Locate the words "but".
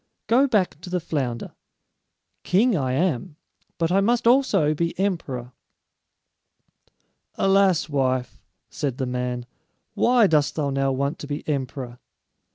3.77-3.91